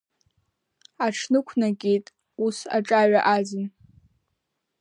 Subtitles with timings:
[1.05, 2.05] Аҽнықәнакит
[2.45, 3.65] ус аҿаҩа аӡын.